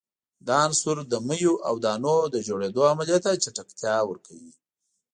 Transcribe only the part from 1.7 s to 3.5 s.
دانو د جوړیدو عملیې ته